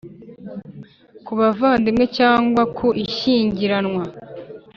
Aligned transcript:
Ku 1.25 1.31
buvandimwe 1.39 2.05
cyangwa 2.17 2.61
ku 2.77 2.87
ishyingiranwa 3.05 4.03